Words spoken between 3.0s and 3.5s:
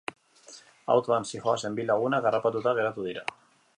dira.